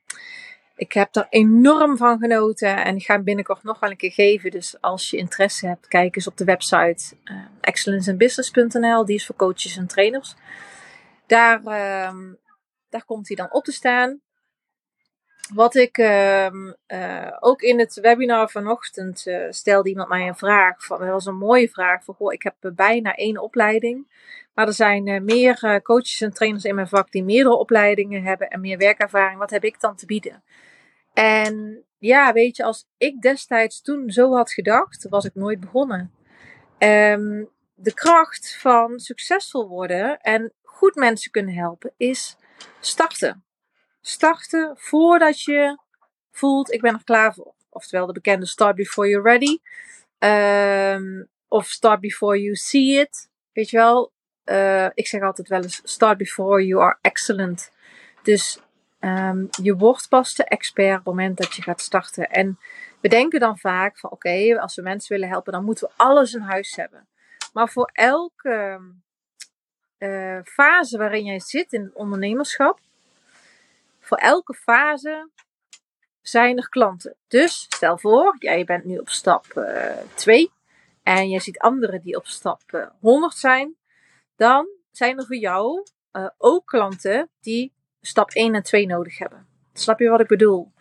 ik 0.75 0.93
heb 0.93 1.15
er 1.15 1.27
enorm 1.29 1.97
van 1.97 2.19
genoten 2.19 2.83
en 2.83 2.95
ik 2.95 3.03
ga 3.03 3.13
hem 3.13 3.23
binnenkort 3.23 3.63
nog 3.63 3.79
wel 3.79 3.89
een 3.89 3.97
keer 3.97 4.11
geven. 4.11 4.51
Dus 4.51 4.81
als 4.81 5.09
je 5.09 5.17
interesse 5.17 5.67
hebt, 5.67 5.87
kijk 5.87 6.15
eens 6.15 6.27
op 6.27 6.37
de 6.37 6.43
website 6.43 7.15
uh, 7.23 7.45
excellenceandbusiness.nl. 7.61 9.05
Die 9.05 9.15
is 9.15 9.25
voor 9.25 9.35
coaches 9.35 9.77
en 9.77 9.87
trainers. 9.87 10.35
Daar, 11.27 11.59
uh, 11.59 12.33
daar 12.89 13.05
komt 13.05 13.27
hij 13.27 13.35
dan 13.35 13.53
op 13.53 13.63
te 13.63 13.71
staan. 13.71 14.21
Wat 15.53 15.75
ik 15.75 15.97
uh, 15.97 16.45
uh, 16.87 17.37
ook 17.39 17.61
in 17.61 17.79
het 17.79 17.93
webinar 17.93 18.49
vanochtend 18.49 19.25
uh, 19.25 19.45
stelde 19.49 19.89
iemand 19.89 20.09
mij 20.09 20.27
een 20.27 20.35
vraag. 20.35 20.85
Van, 20.85 20.99
dat 20.99 21.09
was 21.09 21.25
een 21.25 21.37
mooie 21.37 21.69
vraag. 21.69 22.03
Van, 22.03 22.31
ik 22.31 22.43
heb 22.43 22.55
bijna 22.75 23.15
één 23.15 23.37
opleiding. 23.37 24.21
Maar 24.53 24.67
er 24.67 24.73
zijn 24.73 25.25
meer 25.25 25.81
coaches 25.81 26.21
en 26.21 26.33
trainers 26.33 26.63
in 26.63 26.75
mijn 26.75 26.87
vak 26.87 27.11
die 27.11 27.23
meerdere 27.23 27.55
opleidingen 27.55 28.23
hebben 28.23 28.49
en 28.49 28.61
meer 28.61 28.77
werkervaring. 28.77 29.39
Wat 29.39 29.49
heb 29.49 29.63
ik 29.63 29.79
dan 29.79 29.95
te 29.95 30.05
bieden? 30.05 30.43
En 31.13 31.83
ja, 31.97 32.33
weet 32.33 32.55
je, 32.55 32.63
als 32.63 32.87
ik 32.97 33.21
destijds 33.21 33.81
toen 33.81 34.09
zo 34.09 34.35
had 34.35 34.51
gedacht, 34.51 35.09
was 35.09 35.25
ik 35.25 35.35
nooit 35.35 35.59
begonnen. 35.59 36.11
Um, 36.79 37.49
de 37.75 37.93
kracht 37.93 38.57
van 38.59 38.99
succesvol 38.99 39.67
worden 39.67 40.19
en 40.19 40.53
goed 40.63 40.95
mensen 40.95 41.31
kunnen 41.31 41.55
helpen 41.55 41.93
is 41.97 42.37
starten. 42.79 43.43
Starten 44.05 44.73
voordat 44.77 45.41
je 45.41 45.77
voelt, 46.31 46.71
ik 46.71 46.81
ben 46.81 46.93
er 46.93 47.03
klaar 47.03 47.33
voor. 47.33 47.53
Oftewel 47.69 48.05
de 48.05 48.13
bekende 48.13 48.45
start 48.45 48.75
before 48.75 49.07
you're 49.07 49.29
ready. 49.29 49.59
Um, 50.99 51.27
of 51.47 51.67
start 51.67 51.99
before 51.99 52.41
you 52.41 52.55
see 52.55 52.99
it. 52.99 53.29
Weet 53.53 53.69
je 53.69 53.77
wel, 53.77 54.11
uh, 54.45 54.85
ik 54.93 55.07
zeg 55.07 55.21
altijd 55.21 55.47
wel 55.47 55.61
eens 55.61 55.81
start 55.83 56.17
before 56.17 56.65
you 56.65 56.83
are 56.83 56.97
excellent. 57.01 57.71
Dus 58.21 58.59
Um, 59.05 59.47
je 59.61 59.75
wordt 59.75 60.09
pas 60.09 60.35
de 60.35 60.43
expert 60.43 60.89
op 60.89 60.95
het 60.95 61.05
moment 61.05 61.37
dat 61.37 61.53
je 61.53 61.61
gaat 61.61 61.81
starten. 61.81 62.29
En 62.29 62.59
we 63.01 63.07
denken 63.07 63.39
dan 63.39 63.57
vaak 63.57 63.99
van 63.99 64.11
oké, 64.11 64.59
als 64.59 64.75
we 64.75 64.81
mensen 64.81 65.13
willen 65.13 65.29
helpen, 65.29 65.53
dan 65.53 65.63
moeten 65.63 65.87
we 65.87 65.93
alles 65.95 66.33
in 66.33 66.41
huis 66.41 66.75
hebben. 66.75 67.07
Maar 67.53 67.69
voor 67.69 67.89
elke 67.93 68.81
uh, 69.97 70.39
fase 70.43 70.97
waarin 70.97 71.25
jij 71.25 71.39
zit 71.39 71.73
in 71.73 71.83
het 71.83 71.93
ondernemerschap, 71.93 72.79
voor 74.03 74.17
elke 74.17 74.53
fase 74.53 75.29
zijn 76.21 76.57
er 76.57 76.69
klanten. 76.69 77.15
Dus 77.27 77.65
stel 77.69 77.97
voor, 77.97 78.35
jij 78.39 78.63
bent 78.63 78.83
nu 78.83 78.97
op 78.97 79.09
stap 79.09 79.45
2 80.15 80.41
uh, 80.43 80.49
en 81.03 81.29
je 81.29 81.39
ziet 81.39 81.59
anderen 81.59 82.01
die 82.01 82.15
op 82.15 82.25
stap 82.25 82.61
uh, 82.71 82.81
eh, 82.81 82.89
100 82.99 83.35
zijn, 83.37 83.75
dan 84.35 84.67
zijn 84.91 85.17
er 85.17 85.25
voor 85.25 85.35
jou 85.35 85.83
ook 86.37 86.65
klanten 86.65 87.29
die 87.41 87.73
stap 88.01 88.31
1 88.31 88.55
en 88.55 88.63
2 88.63 88.85
nodig 88.85 89.17
hebben. 89.17 89.47
Snap 89.73 89.99
je 89.99 90.09
wat 90.09 90.19
ik 90.19 90.27
bedoel? 90.27 90.71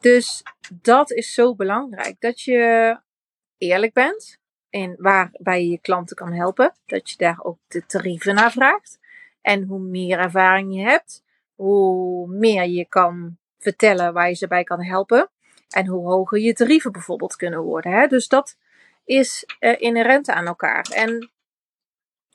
Dus 0.00 0.42
dat 0.82 1.10
is 1.10 1.34
zo 1.34 1.54
belangrijk. 1.54 2.20
Dat 2.20 2.40
je 2.40 2.96
eerlijk 3.58 3.92
bent 3.92 4.38
in 4.70 4.94
waarbij 4.98 5.62
je 5.62 5.70
je 5.70 5.80
klanten 5.80 6.16
kan 6.16 6.32
helpen. 6.32 6.74
Dat 6.86 7.10
je 7.10 7.16
daar 7.16 7.38
ook 7.42 7.58
de 7.68 7.86
tarieven 7.86 8.34
naar 8.34 8.52
vraagt. 8.52 8.98
En 9.40 9.62
hoe 9.62 9.80
meer 9.80 10.18
ervaring 10.18 10.74
je 10.74 10.80
hebt, 10.80 11.22
hoe 11.58 12.28
meer 12.28 12.64
je 12.64 12.84
kan 12.88 13.36
vertellen 13.58 14.12
waar 14.12 14.28
je 14.28 14.34
ze 14.34 14.46
bij 14.46 14.64
kan 14.64 14.82
helpen. 14.82 15.30
En 15.68 15.86
hoe 15.86 16.06
hoger 16.06 16.38
je 16.38 16.52
tarieven 16.52 16.92
bijvoorbeeld 16.92 17.36
kunnen 17.36 17.62
worden. 17.62 17.92
Hè? 17.92 18.06
Dus 18.06 18.28
dat 18.28 18.56
is 19.04 19.46
uh, 19.60 19.80
inherent 19.80 20.28
aan 20.28 20.46
elkaar. 20.46 20.90
En 20.94 21.30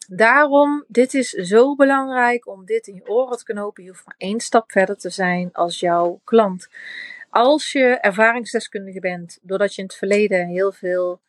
Daarom, 0.08 0.86
dit 0.88 1.13
is 1.13 1.30
zo 1.30 1.75
belangrijk 1.75 2.48
om 2.48 2.65
dit 2.65 2.88
in 2.88 2.96
je 2.96 3.08
oren 3.08 3.38
te 3.38 3.44
knopen. 3.44 3.84
Je 3.84 3.89
hoeft 3.89 4.06
maar 4.06 4.15
één 4.18 4.39
stap 4.39 4.72
verder 4.72 4.98
te 4.98 5.10
zijn 5.10 5.50
als 5.53 5.80
jouw 5.80 6.22
klant. 6.24 6.68
Als 7.30 7.72
je 7.72 7.86
ervaringsdeskundige 7.86 9.00
bent, 9.00 9.39
doordat 9.42 9.75
je 9.75 9.82
in 9.82 9.88
het 9.88 9.98
verleden 9.98 10.48
heel 10.48 10.72
veel 10.72 11.22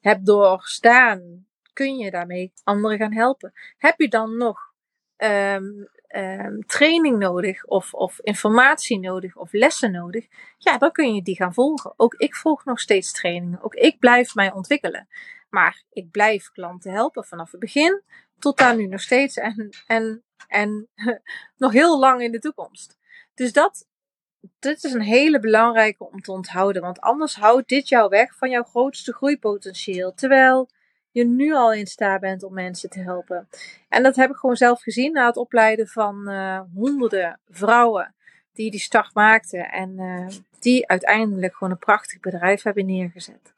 hebt 0.00 0.26
doorstaan, 0.26 1.46
kun 1.72 1.96
je 1.96 2.10
daarmee 2.10 2.52
anderen 2.64 2.98
gaan 2.98 3.12
helpen. 3.12 3.52
Heb 3.78 4.00
je 4.00 4.08
dan 4.08 4.36
nog 4.36 4.72
um, 5.16 5.88
um, 6.16 6.66
training 6.66 7.18
nodig 7.18 7.64
of, 7.64 7.94
of 7.94 8.20
informatie 8.20 8.98
nodig 8.98 9.36
of 9.36 9.52
lessen 9.52 9.92
nodig? 9.92 10.26
Ja, 10.58 10.78
dan 10.78 10.92
kun 10.92 11.14
je 11.14 11.22
die 11.22 11.36
gaan 11.36 11.54
volgen. 11.54 11.94
Ook 11.96 12.14
ik 12.14 12.34
volg 12.34 12.64
nog 12.64 12.80
steeds 12.80 13.12
trainingen. 13.12 13.62
Ook 13.62 13.74
ik 13.74 13.98
blijf 13.98 14.34
mij 14.34 14.52
ontwikkelen. 14.52 15.08
Maar 15.50 15.82
ik 15.90 16.10
blijf 16.10 16.50
klanten 16.50 16.92
helpen 16.92 17.24
vanaf 17.24 17.50
het 17.50 17.60
begin 17.60 18.02
tot 18.38 18.58
daar 18.58 18.76
nu 18.76 18.86
nog 18.86 19.00
steeds 19.00 19.36
en, 19.36 19.70
en, 19.86 20.22
en 20.48 20.88
nog 21.56 21.72
heel 21.72 21.98
lang 21.98 22.22
in 22.22 22.32
de 22.32 22.38
toekomst. 22.38 22.98
Dus 23.34 23.52
dat, 23.52 23.88
dit 24.58 24.84
is 24.84 24.92
een 24.92 25.00
hele 25.00 25.40
belangrijke 25.40 26.10
om 26.10 26.20
te 26.20 26.32
onthouden, 26.32 26.82
want 26.82 27.00
anders 27.00 27.34
houdt 27.34 27.68
dit 27.68 27.88
jou 27.88 28.08
weg 28.08 28.36
van 28.36 28.50
jouw 28.50 28.62
grootste 28.62 29.12
groeipotentieel. 29.12 30.14
Terwijl 30.14 30.68
je 31.12 31.24
nu 31.24 31.54
al 31.54 31.72
in 31.72 31.86
staat 31.86 32.20
bent 32.20 32.42
om 32.42 32.54
mensen 32.54 32.90
te 32.90 33.00
helpen. 33.00 33.48
En 33.88 34.02
dat 34.02 34.16
heb 34.16 34.30
ik 34.30 34.36
gewoon 34.36 34.56
zelf 34.56 34.82
gezien 34.82 35.12
na 35.12 35.26
het 35.26 35.36
opleiden 35.36 35.88
van 35.88 36.30
uh, 36.30 36.60
honderden 36.74 37.40
vrouwen 37.48 38.14
die 38.52 38.70
die 38.70 38.80
start 38.80 39.14
maakten 39.14 39.70
en 39.70 40.00
uh, 40.00 40.26
die 40.60 40.88
uiteindelijk 40.88 41.54
gewoon 41.54 41.72
een 41.72 41.78
prachtig 41.78 42.20
bedrijf 42.20 42.62
hebben 42.62 42.86
neergezet. 42.86 43.54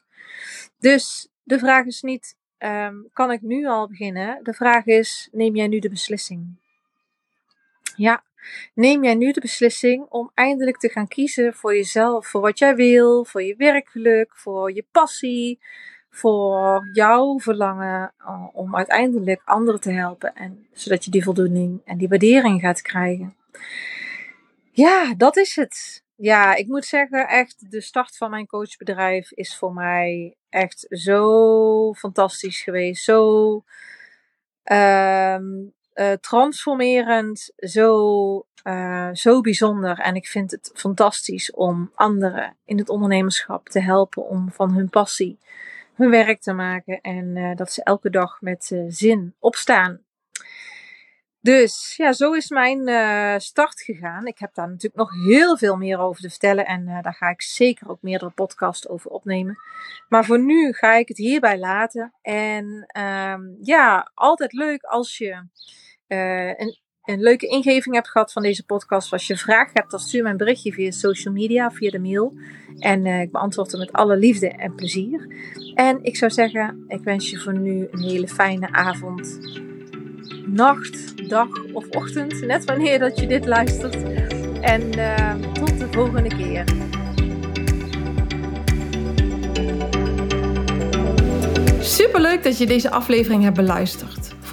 Dus 0.79 1.29
de 1.43 1.59
vraag 1.59 1.85
is 1.85 2.03
niet 2.03 2.37
um, 2.59 3.09
kan 3.13 3.31
ik 3.31 3.43
nu 3.43 3.67
al 3.67 3.89
beginnen? 3.89 4.41
De 4.43 4.53
vraag 4.53 4.85
is, 4.85 5.29
neem 5.33 5.57
jij 5.57 5.69
nu 5.69 5.79
de 5.79 5.89
beslissing? 5.89 6.63
Ja, 7.97 8.25
neem 8.75 9.05
jij 9.05 9.15
nu 9.15 9.33
de 9.33 9.41
beslissing 9.41 10.07
om 10.09 10.31
eindelijk 10.35 10.79
te 10.79 10.89
gaan 10.89 11.09
kiezen 11.09 11.55
voor 11.55 11.75
jezelf, 11.75 12.27
voor 12.27 12.41
wat 12.41 12.59
jij 12.59 12.75
wil, 12.75 13.25
voor 13.25 13.43
je 13.43 13.57
werkgeluk, 13.57 14.37
voor 14.37 14.73
je 14.73 14.87
passie, 14.91 15.61
voor 16.15 16.89
jouw 16.93 17.39
verlangen 17.39 18.13
uh, 18.21 18.47
om 18.53 18.77
uiteindelijk 18.77 19.43
anderen 19.45 19.81
te 19.81 19.91
helpen 19.91 20.35
en 20.35 20.67
zodat 20.73 21.05
je 21.05 21.11
die 21.11 21.25
voldoening 21.25 21.81
en 21.85 21.99
die 21.99 22.09
waardering 22.09 22.61
gaat 22.61 22.83
krijgen. 22.83 23.35
Ja, 24.71 25.15
dat 25.17 25.37
is 25.37 25.57
het. 25.57 26.05
Ja, 26.17 26.55
ik 26.55 26.67
moet 26.67 26.85
zeggen, 26.85 27.29
echt, 27.29 27.71
de 27.71 27.81
start 27.81 28.17
van 28.17 28.31
mijn 28.31 28.47
coachbedrijf 28.47 29.33
is 29.33 29.57
voor 29.57 29.73
mij 29.73 30.37
echt 30.49 30.87
zo 30.89 31.95
fantastisch 31.95 32.63
geweest. 32.63 33.05
Zo 33.05 33.55
um, 34.65 35.73
uh, 35.95 36.13
transformerend, 36.13 37.53
zo, 37.57 38.47
uh, 38.65 39.09
zo 39.13 39.41
bijzonder. 39.41 39.99
En 39.99 40.15
ik 40.15 40.27
vind 40.27 40.51
het 40.51 40.71
fantastisch 40.75 41.53
om 41.53 41.91
anderen 41.95 42.57
in 42.65 42.79
het 42.79 42.89
ondernemerschap 42.89 43.69
te 43.69 43.81
helpen 43.81 44.29
om 44.29 44.51
van 44.53 44.73
hun 44.73 44.89
passie 44.89 45.39
hun 45.95 46.11
werk 46.11 46.41
te 46.41 46.53
maken 46.53 47.01
en 47.01 47.57
dat 47.57 47.73
ze 47.73 47.83
elke 47.83 48.11
dag 48.11 48.41
met 48.41 48.85
zin 48.89 49.35
opstaan. 49.39 50.03
Dus 51.41 51.95
ja, 51.97 52.13
zo 52.13 52.33
is 52.33 52.51
mijn 52.51 52.89
uh, 52.89 53.35
start 53.39 53.81
gegaan. 53.81 54.27
Ik 54.27 54.39
heb 54.39 54.55
daar 54.55 54.69
natuurlijk 54.69 54.97
nog 54.97 55.11
heel 55.27 55.57
veel 55.57 55.77
meer 55.77 55.99
over 55.99 56.23
te 56.23 56.31
vertellen. 56.31 56.67
En 56.67 56.85
daar 57.03 57.15
ga 57.15 57.29
ik 57.29 57.43
zeker 57.43 57.89
ook 57.89 58.03
meerdere 58.03 58.31
podcasts 58.31 58.89
over 58.89 59.11
opnemen. 59.11 59.59
Maar 60.09 60.25
voor 60.25 60.41
nu 60.41 60.73
ga 60.73 60.95
ik 60.95 61.09
het 61.09 61.17
hierbij 61.17 61.59
laten. 61.59 62.15
En 62.23 62.87
um, 62.99 63.57
ja, 63.61 64.11
altijd 64.15 64.53
leuk 64.53 64.83
als 64.83 65.19
je 65.19 65.47
een, 66.07 66.79
een 67.05 67.21
leuke 67.21 67.47
ingeving 67.47 67.95
hebt 67.95 68.09
gehad 68.11 68.33
van 68.33 68.43
deze 68.43 68.65
podcast. 68.65 69.13
Als 69.13 69.27
je 69.27 69.37
vragen 69.37 69.71
hebt, 69.75 69.91
dan 69.91 70.01
stuur 70.01 70.23
me 70.23 70.31
een 70.31 70.37
berichtje 70.37 70.73
via 70.73 70.91
social 70.91 71.35
media, 71.35 71.71
via 71.71 71.91
de 71.91 71.99
mail. 71.99 72.35
En 72.79 73.07
ik 73.07 73.33
beantwoord 73.33 73.71
hem 73.71 73.81
met 73.81 73.93
alle 73.93 74.17
liefde 74.17 74.49
en 74.49 74.75
plezier. 74.75 75.29
En 75.75 75.99
ik 76.03 76.17
zou 76.17 76.31
zeggen, 76.31 76.85
ik 76.89 77.01
wens 77.05 77.31
je 77.31 77.39
voor 77.39 77.59
nu 77.59 77.89
een 77.91 78.03
hele 78.03 78.29
fijne 78.29 78.73
avond 78.73 79.39
nacht, 80.47 81.29
dag 81.29 81.49
of 81.73 81.89
ochtend. 81.89 82.47
Net 82.47 82.65
wanneer 82.65 82.99
dat 82.99 83.21
je 83.21 83.27
dit 83.27 83.47
luistert. 83.47 84.03
En 84.61 84.99
uh, 84.99 85.35
tot 85.53 85.79
de 85.79 85.87
volgende 85.91 86.37
keer. 86.37 86.65
Superleuk 91.81 92.43
dat 92.43 92.59
je 92.59 92.67
deze 92.67 92.91
aflevering 92.91 93.43
hebt 93.43 93.57
beluisterd. 93.57 94.34